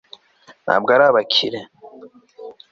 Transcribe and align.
ntabwo 0.63 0.89
ari 0.95 1.03
abakire 1.09 1.59